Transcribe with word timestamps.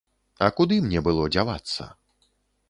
А 0.45 0.47
куды 0.59 0.79
мне 0.85 1.03
было 1.09 1.27
дзявацца? 1.35 1.89